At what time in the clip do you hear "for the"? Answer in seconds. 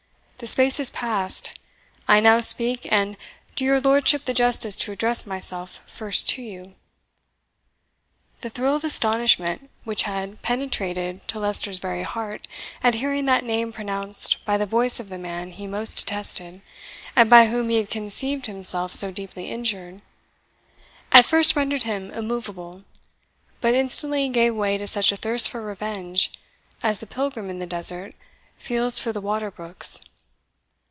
28.97-29.21